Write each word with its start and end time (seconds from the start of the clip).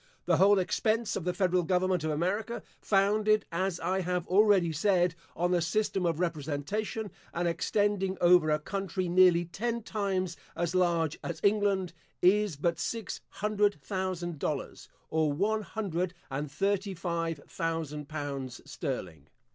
The 0.25 0.37
whole 0.37 0.57
expense 0.57 1.15
of 1.15 1.25
the 1.25 1.33
federal 1.35 1.61
government 1.61 2.03
of 2.03 2.09
America, 2.09 2.63
founded, 2.79 3.45
as 3.51 3.79
I 3.81 3.99
have 4.01 4.25
already 4.25 4.71
said, 4.71 5.13
on 5.35 5.51
the 5.51 5.61
system 5.61 6.07
of 6.07 6.19
representation, 6.19 7.11
and 7.35 7.47
extending 7.47 8.17
over 8.19 8.49
a 8.49 8.57
country 8.57 9.07
nearly 9.07 9.45
ten 9.45 9.83
times 9.83 10.35
as 10.55 10.73
large 10.73 11.19
as 11.23 11.39
England, 11.43 11.93
is 12.19 12.55
but 12.55 12.79
six 12.79 13.21
hundred 13.29 13.79
thousand 13.79 14.39
dollars, 14.39 14.89
or 15.11 15.31
one 15.31 15.61
hundred 15.61 16.15
and 16.31 16.51
thirty 16.51 16.95
five 16.95 17.39
thousand 17.47 18.09
pounds 18.09 18.59
sterling. 18.65 19.27